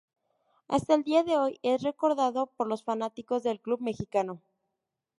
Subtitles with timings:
[0.67, 4.41] Hasta el día de hoy es recordado por los fanáticos del club mexicano.